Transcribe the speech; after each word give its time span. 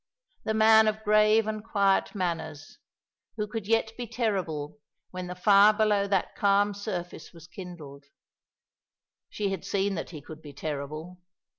The 0.45 0.55
man 0.55 0.87
of 0.87 1.03
grave 1.03 1.45
and 1.45 1.63
quiet 1.63 2.15
manners, 2.15 2.79
who 3.37 3.45
could 3.47 3.67
yet 3.67 3.91
be 3.99 4.07
terrible 4.07 4.79
when 5.11 5.27
the 5.27 5.35
fire 5.35 5.73
below 5.73 6.07
that 6.07 6.33
calm 6.35 6.73
surface 6.73 7.31
was 7.33 7.45
kindled. 7.45 8.05
She 9.29 9.51
had 9.51 9.63
seen 9.63 9.93
that 9.93 10.09
he 10.09 10.19
could 10.19 10.41
be 10.41 10.53
terrible. 10.53 11.19